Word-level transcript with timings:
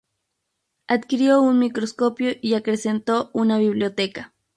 Adquirió 0.87 1.39
un 1.43 1.59
microscopio 1.59 2.31
y 2.41 2.55
acrecentó 2.55 3.29
una 3.33 3.59
biblioteca. 3.59 4.33